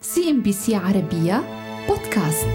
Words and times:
CNBC 0.00 0.74
عربية 0.76 1.44
بودكاست. 1.88 2.48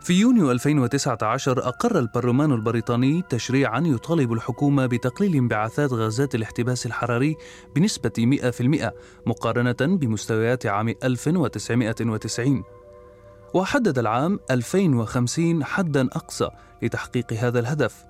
في 0.00 0.12
يونيو 0.12 0.50
2019 0.50 1.58
أقر 1.68 1.98
البرلمان 1.98 2.52
البريطاني 2.52 3.22
تشريعا 3.28 3.80
يطالب 3.80 4.32
الحكومة 4.32 4.86
بتقليل 4.86 5.36
انبعاثات 5.36 5.92
غازات 5.92 6.34
الاحتباس 6.34 6.86
الحراري 6.86 7.36
بنسبة 7.76 8.10
100% 8.18 8.92
مقارنة 9.26 9.96
بمستويات 9.96 10.66
عام 10.66 10.94
1990 11.04 12.62
وحدد 13.54 13.98
العام 13.98 14.38
2050 14.50 15.64
حدا 15.64 16.06
أقصى 16.06 16.48
لتحقيق 16.82 17.32
هذا 17.32 17.58
الهدف. 17.60 18.04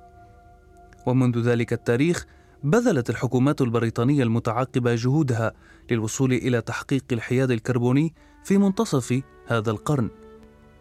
ومنذ 1.07 1.39
ذلك 1.39 1.73
التاريخ 1.73 2.27
بذلت 2.65 3.11
الحكومات 3.11 3.61
البريطانية 3.61 4.23
المتعاقبة 4.23 4.95
جهودها 4.95 5.53
للوصول 5.91 6.33
إلى 6.33 6.61
تحقيق 6.61 7.05
الحياد 7.13 7.51
الكربوني 7.51 8.15
في 8.45 8.59
منتصف 8.59 9.23
هذا 9.47 9.71
القرن. 9.71 10.11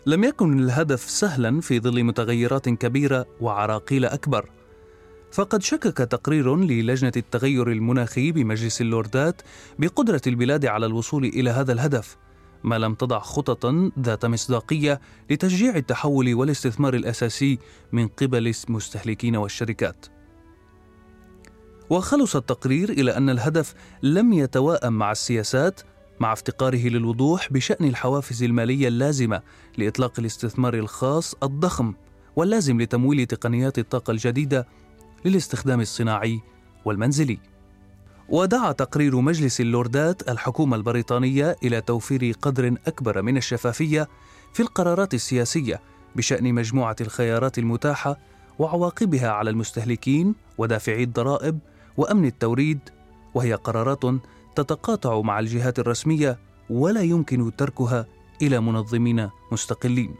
لم 0.06 0.24
يكن 0.24 0.60
الهدف 0.60 1.10
سهلا 1.10 1.62
في 1.62 1.80
ظل 1.80 2.04
متغيرات 2.04 2.70
كبيرة 2.70 3.26
وعراقيل 3.42 4.06
أكبر. 4.06 4.50
فقد 5.32 5.62
شكك 5.62 5.98
تقرير 5.98 6.56
للجنة 6.56 7.12
التغير 7.18 7.72
المناخي 7.72 8.32
بمجلس 8.32 8.82
اللوردات 8.82 9.42
بقدرة 9.80 10.22
البلاد 10.28 10.66
على 10.66 10.86
الوصول 10.86 11.26
إلى 11.26 11.50
هذا 11.50 11.74
الهدف، 11.74 12.18
ما 12.64 12.78
لم 12.78 12.94
تضع 12.96 13.20
خططا 13.20 13.92
ذات 14.00 14.26
مصداقية 14.26 15.00
لتشجيع 15.30 15.76
التحول 15.76 16.34
والاستثمار 16.34 16.94
الأساسي 16.94 17.60
من 17.92 18.08
قبل 18.08 18.54
المستهلكين 18.68 19.36
والشركات. 19.36 20.19
وخلص 21.90 22.36
التقرير 22.36 22.90
إلى 22.90 23.18
أن 23.18 23.30
الهدف 23.30 23.74
لم 24.04 24.34
يتواءم 24.34 24.94
مع 24.94 25.12
السياسات 25.12 25.82
مع 26.20 26.34
افتقاره 26.34 26.88
للوضوح 26.88 27.54
بشأن 27.54 27.86
الحوافز 27.86 28.44
المالية 28.44 28.88
اللازمة 28.88 29.42
لإطلاق 29.78 30.20
الاستثمار 30.20 30.74
الخاص 30.74 31.36
الضخم 31.44 31.94
واللازم 32.36 32.82
لتمويل 32.82 33.26
تقنيات 33.26 33.80
الطاقة 33.80 34.12
الجديدة 34.12 34.68
للاستخدام 35.26 35.82
الصناعي 35.82 36.40
والمنزلي. 36.86 37.40
ودعا 38.30 38.72
تقرير 38.72 39.16
مجلس 39.16 39.62
اللوردات 39.62 40.30
الحكومة 40.30 40.76
البريطانية 40.78 41.56
إلى 41.64 41.82
توفير 41.82 42.36
قدر 42.42 42.76
أكبر 42.88 43.22
من 43.22 43.38
الشفافية 43.38 44.08
في 44.54 44.60
القرارات 44.60 45.14
السياسية 45.14 45.80
بشأن 46.16 46.54
مجموعة 46.54 46.96
الخيارات 47.02 47.58
المتاحة 47.58 48.20
وعواقبها 48.60 49.30
على 49.30 49.50
المستهلكين 49.50 50.36
ودافعي 50.58 51.04
الضرائب 51.04 51.60
وأمن 51.98 52.26
التوريد 52.26 52.80
وهي 53.34 53.54
قرارات 53.54 54.04
تتقاطع 54.56 55.22
مع 55.22 55.40
الجهات 55.40 55.80
الرسمية 55.80 56.40
ولا 56.70 57.02
يمكن 57.02 57.56
تركها 57.56 58.06
إلى 58.42 58.60
منظمين 58.60 59.30
مستقلين. 59.52 60.16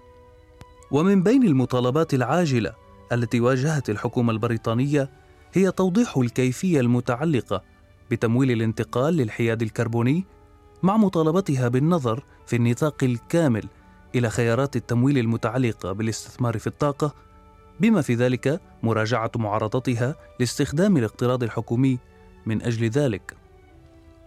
ومن 0.92 1.24
بين 1.24 1.44
المطالبات 1.44 2.14
العاجلة 2.14 2.74
التي 3.12 3.40
واجهت 3.40 3.90
الحكومة 3.90 4.32
البريطانية 4.32 5.10
هي 5.54 5.72
توضيح 5.72 6.18
الكيفية 6.18 6.80
المتعلقة 6.80 7.64
بتمويل 8.12 8.52
الانتقال 8.52 9.14
للحياد 9.14 9.62
الكربوني 9.62 10.26
مع 10.84 10.98
مطالبتها 10.98 11.68
بالنظر 11.68 12.24
في 12.48 12.56
النطاق 12.56 13.04
الكامل 13.04 13.64
إلى 14.16 14.30
خيارات 14.30 14.76
التمويل 14.76 15.18
المتعلقة 15.18 15.92
بالاستثمار 15.92 16.60
في 16.60 16.68
الطاقة 16.68 17.14
بما 17.80 18.02
في 18.02 18.16
ذلك 18.16 18.62
مراجعة 18.84 19.32
معارضتها 19.36 20.16
لاستخدام 20.40 20.98
الاقتراض 20.98 21.44
الحكومي 21.44 22.00
من 22.46 22.62
أجل 22.62 22.90
ذلك. 22.90 23.38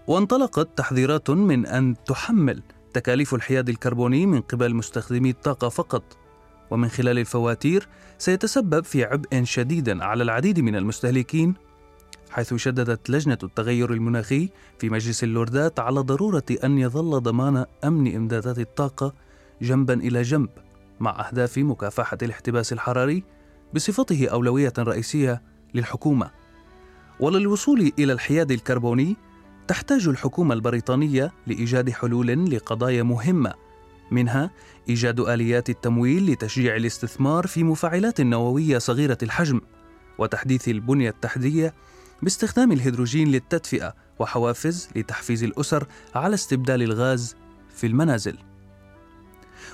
وانطلقت 0.06 0.68
تحذيرات 0.76 1.30
من 1.30 1.66
أن 1.66 1.96
تحمل 2.06 2.62
تكاليف 2.92 3.34
الحياد 3.34 3.68
الكربوني 3.68 4.26
من 4.26 4.40
قبل 4.40 4.74
مستخدمي 4.74 5.30
الطاقة 5.30 5.68
فقط، 5.68 6.02
ومن 6.70 6.88
خلال 6.88 7.18
الفواتير 7.18 7.88
سيتسبب 8.18 8.84
في 8.84 9.04
عبء 9.04 9.44
شديد 9.44 9.88
على 9.88 10.22
العديد 10.22 10.60
من 10.60 10.76
المستهلكين 10.76 11.54
حيث 12.30 12.54
شددت 12.54 13.10
لجنة 13.10 13.38
التغير 13.42 13.92
المناخي 13.92 14.48
في 14.78 14.90
مجلس 14.90 15.24
اللوردات 15.24 15.80
على 15.80 16.00
ضرورة 16.00 16.44
أن 16.64 16.78
يظل 16.78 17.20
ضمان 17.20 17.64
أمن 17.84 18.14
إمدادات 18.16 18.58
الطاقة 18.58 19.14
جنبا 19.62 19.94
إلى 19.94 20.22
جنب 20.22 20.48
مع 21.00 21.28
أهداف 21.28 21.58
مكافحة 21.58 22.18
الاحتباس 22.22 22.72
الحراري 22.72 23.24
بصفته 23.74 24.28
أولوية 24.28 24.72
رئيسية 24.78 25.42
للحكومة 25.74 26.30
وللوصول 27.20 27.92
إلى 27.98 28.12
الحياد 28.12 28.50
الكربوني 28.50 29.16
تحتاج 29.68 30.08
الحكومة 30.08 30.54
البريطانية 30.54 31.32
لإيجاد 31.46 31.90
حلول 31.90 32.50
لقضايا 32.54 33.02
مهمة 33.02 33.54
منها 34.10 34.50
إيجاد 34.88 35.20
آليات 35.20 35.70
التمويل 35.70 36.32
لتشجيع 36.32 36.76
الاستثمار 36.76 37.46
في 37.46 37.64
مفاعلات 37.64 38.20
نووية 38.20 38.78
صغيرة 38.78 39.18
الحجم 39.22 39.60
وتحديث 40.18 40.68
البنية 40.68 41.10
التحتية 41.10 41.74
باستخدام 42.22 42.72
الهيدروجين 42.72 43.28
للتدفئة 43.28 43.94
وحوافز 44.18 44.88
لتحفيز 44.96 45.44
الأسر 45.44 45.86
على 46.14 46.34
استبدال 46.34 46.82
الغاز 46.82 47.36
في 47.74 47.86
المنازل. 47.86 48.38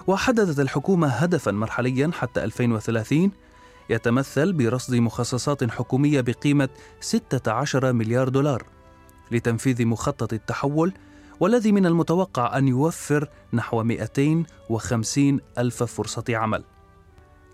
وحددت 0.07 0.61
الحكومة 0.61 1.09
هدفا 1.09 1.51
مرحليا 1.51 2.11
حتى 2.15 2.45
2030 2.45 3.31
يتمثل 3.91 4.53
برصد 4.53 4.95
مخصصات 4.95 5.71
حكومية 5.71 6.21
بقيمة 6.21 6.69
16 7.01 7.93
مليار 7.93 8.29
دولار 8.29 8.67
لتنفيذ 9.31 9.87
مخطط 9.87 10.33
التحول 10.33 10.93
والذي 11.41 11.73
من 11.73 11.87
المتوقع 11.87 12.59
أن 12.59 12.69
يوفر 12.69 13.29
نحو 13.53 13.83
250 13.83 15.41
ألف 15.59 15.83
فرصة 15.83 16.25
عمل. 16.29 16.65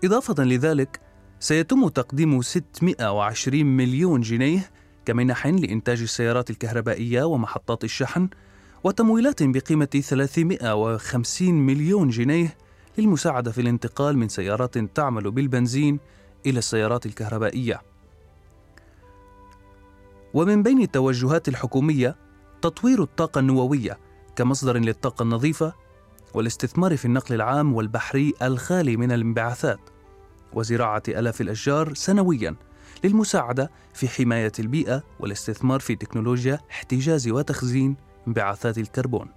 إضافة 0.03 0.43
لذلك 0.43 0.99
سيتم 1.39 1.87
تقديم 1.87 2.41
620 2.41 3.65
مليون 3.65 4.21
جنيه 4.21 4.71
كمنح 5.05 5.47
لإنتاج 5.47 6.01
السيارات 6.01 6.49
الكهربائية 6.49 7.23
ومحطات 7.23 7.83
الشحن 7.83 8.29
وتمويلات 8.83 9.43
بقيمة 9.43 9.85
350 9.85 11.53
مليون 11.53 12.09
جنيه 12.09 12.57
للمساعدة 12.97 13.51
في 13.51 13.61
الانتقال 13.61 14.17
من 14.17 14.29
سيارات 14.29 14.77
تعمل 14.77 15.31
بالبنزين 15.31 15.99
إلى 16.45 16.59
السيارات 16.59 17.05
الكهربائية. 17.05 17.81
ومن 20.33 20.63
بين 20.63 20.81
التوجهات 20.81 21.47
الحكومية 21.47 22.15
تطوير 22.61 23.03
الطاقة 23.03 23.39
النووية 23.39 23.99
كمصدر 24.35 24.77
للطاقة 24.77 25.23
النظيفة 25.23 25.73
والاستثمار 26.33 26.97
في 26.97 27.05
النقل 27.05 27.35
العام 27.35 27.73
والبحري 27.73 28.33
الخالي 28.41 28.97
من 28.97 29.11
الانبعاثات 29.11 29.79
وزراعة 30.53 31.03
آلاف 31.07 31.41
الأشجار 31.41 31.93
سنوياً 31.93 32.55
للمساعدة 33.03 33.71
في 33.93 34.07
حماية 34.07 34.51
البيئة 34.59 35.03
والاستثمار 35.19 35.79
في 35.79 35.95
تكنولوجيا 35.95 36.59
احتجاز 36.71 37.27
وتخزين 37.27 37.95
انبعاثات 38.27 38.77
الكربون. 38.77 39.27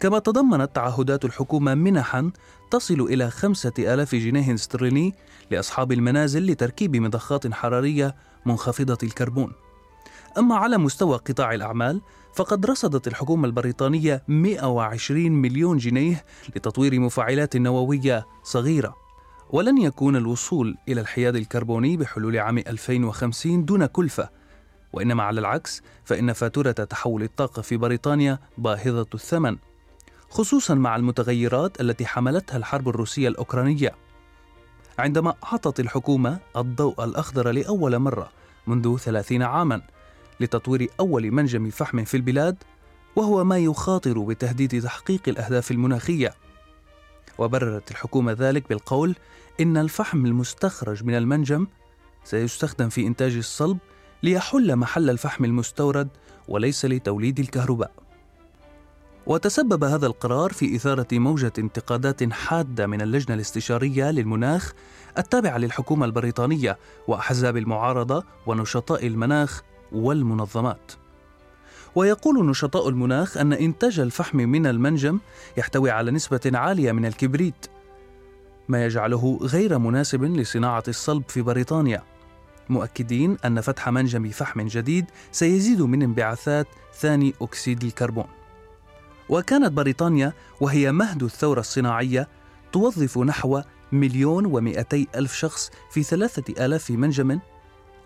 كما 0.00 0.18
تضمنت 0.18 0.70
تعهدات 0.74 1.24
الحكومة 1.24 1.74
منحا 1.74 2.30
تصل 2.70 3.00
إلى 3.00 3.30
خمسة 3.30 3.72
آلاف 3.78 4.14
جنيه 4.14 4.54
استرليني 4.54 5.14
لأصحاب 5.50 5.92
المنازل 5.92 6.46
لتركيب 6.46 6.96
مضخات 6.96 7.52
حرارية 7.52 8.14
منخفضة 8.46 8.98
الكربون. 9.02 9.52
أما 10.38 10.56
على 10.56 10.78
مستوى 10.78 11.16
قطاع 11.16 11.54
الأعمال 11.54 12.00
فقد 12.34 12.66
رصدت 12.66 13.06
الحكومة 13.06 13.46
البريطانية 13.46 14.22
120 14.28 15.32
مليون 15.32 15.78
جنيه 15.78 16.24
لتطوير 16.56 17.00
مفاعلات 17.00 17.56
نووية 17.56 18.26
صغيرة. 18.42 18.96
ولن 19.50 19.78
يكون 19.78 20.16
الوصول 20.16 20.76
إلى 20.88 21.00
الحياد 21.00 21.36
الكربوني 21.36 21.96
بحلول 21.96 22.38
عام 22.38 22.58
2050 22.58 23.64
دون 23.64 23.86
كلفة. 23.86 24.28
وإنما 24.92 25.22
على 25.22 25.40
العكس 25.40 25.82
فإن 26.04 26.32
فاتورة 26.32 26.72
تحول 26.72 27.22
الطاقة 27.22 27.62
في 27.62 27.76
بريطانيا 27.76 28.38
باهظة 28.58 29.06
الثمن. 29.14 29.56
خصوصا 30.30 30.74
مع 30.74 30.96
المتغيرات 30.96 31.80
التي 31.80 32.06
حملتها 32.06 32.56
الحرب 32.56 32.88
الروسية 32.88 33.28
الأوكرانية. 33.28 33.94
عندما 34.98 35.34
أعطت 35.44 35.80
الحكومة 35.80 36.38
الضوء 36.56 37.04
الأخضر 37.04 37.50
لأول 37.50 37.98
مرة 37.98 38.30
منذ 38.66 38.96
ثلاثين 38.96 39.42
عاما 39.42 39.82
لتطوير 40.40 40.90
أول 41.00 41.30
منجم 41.30 41.70
فحم 41.70 42.04
في 42.04 42.16
البلاد 42.16 42.56
وهو 43.16 43.44
ما 43.44 43.58
يخاطر 43.58 44.18
بتهديد 44.18 44.82
تحقيق 44.82 45.20
الأهداف 45.28 45.70
المناخية. 45.70 46.34
وبررت 47.38 47.90
الحكومة 47.90 48.32
ذلك 48.32 48.68
بالقول 48.68 49.14
إن 49.60 49.76
الفحم 49.76 50.26
المستخرج 50.26 51.04
من 51.04 51.14
المنجم 51.14 51.66
سيستخدم 52.24 52.88
في 52.88 53.06
إنتاج 53.06 53.36
الصلب 53.36 53.78
ليحل 54.22 54.76
محل 54.76 55.10
الفحم 55.10 55.44
المستورد 55.44 56.08
وليس 56.48 56.84
لتوليد 56.84 57.40
الكهرباء. 57.40 58.03
وتسبب 59.26 59.84
هذا 59.84 60.06
القرار 60.06 60.52
في 60.52 60.76
إثارة 60.76 61.06
موجة 61.12 61.52
انتقادات 61.58 62.32
حادة 62.32 62.86
من 62.86 63.02
اللجنة 63.02 63.34
الاستشارية 63.34 64.10
للمناخ 64.10 64.72
التابعة 65.18 65.58
للحكومة 65.58 66.06
البريطانية 66.06 66.78
وأحزاب 67.08 67.56
المعارضة 67.56 68.24
ونشطاء 68.46 69.06
المناخ 69.06 69.62
والمنظمات. 69.92 70.92
ويقول 71.94 72.46
نشطاء 72.46 72.88
المناخ 72.88 73.36
أن 73.36 73.52
إنتاج 73.52 74.00
الفحم 74.00 74.36
من 74.36 74.66
المنجم 74.66 75.20
يحتوي 75.56 75.90
على 75.90 76.10
نسبة 76.10 76.40
عالية 76.54 76.92
من 76.92 77.06
الكبريت 77.06 77.66
ما 78.68 78.84
يجعله 78.84 79.38
غير 79.42 79.78
مناسب 79.78 80.24
لصناعة 80.24 80.82
الصلب 80.88 81.22
في 81.28 81.42
بريطانيا 81.42 82.02
مؤكدين 82.68 83.36
أن 83.44 83.60
فتح 83.60 83.88
منجم 83.88 84.30
فحم 84.30 84.60
جديد 84.60 85.04
سيزيد 85.32 85.82
من 85.82 86.02
انبعاثات 86.02 86.66
ثاني 86.94 87.34
أكسيد 87.42 87.84
الكربون 87.84 88.43
وكانت 89.28 89.72
بريطانيا 89.72 90.32
وهي 90.60 90.92
مهد 90.92 91.22
الثورة 91.22 91.60
الصناعية 91.60 92.28
توظف 92.72 93.18
نحو 93.18 93.60
مليون 93.92 94.46
ومئتي 94.46 95.08
ألف 95.14 95.34
شخص 95.34 95.70
في 95.90 96.02
ثلاثة 96.02 96.64
آلاف 96.66 96.90
منجم 96.90 97.40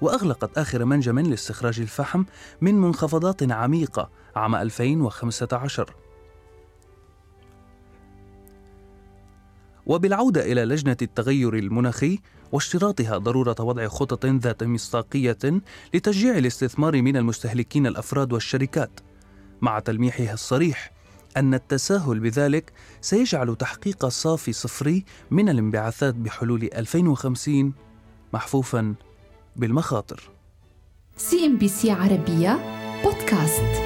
وأغلقت 0.01 0.59
آخر 0.59 0.85
منجم 0.85 1.19
لاستخراج 1.19 1.81
الفحم 1.81 2.25
من 2.61 2.75
منخفضات 2.75 3.53
عميقة 3.53 4.11
عام 4.37 4.55
2015 4.55 5.95
وبالعودة 9.87 10.53
إلى 10.53 10.65
لجنة 10.65 10.97
التغير 11.03 11.55
المناخي 11.55 12.19
واشتراطها 12.53 13.19
ضرورة 13.19 13.57
وضع 13.61 13.89
خطط 13.89 14.27
ذات 14.27 14.63
مصداقية 14.65 15.39
لتشجيع 15.95 16.39
الاستثمار 16.39 17.03
من 17.03 17.17
المستهلكين 17.17 17.87
الأفراد 17.87 18.33
والشركات 18.33 19.01
مع 19.61 19.79
تلميحها 19.79 20.35
الصريح 20.35 20.98
أن 21.37 21.55
التساهل 21.55 22.21
بذلك 22.21 22.73
سيجعل 23.01 23.57
تحقيق 23.57 24.07
صافي 24.07 24.53
صفري 24.53 25.05
من 25.31 25.49
الانبعاثات 25.49 26.15
بحلول 26.15 26.71
2050 26.77 27.73
محفوفا 28.33 28.95
بالمخاطر. 29.57 30.31
CNBC 31.17 31.91
عربية 31.91 32.59
بودكاست. 33.05 33.83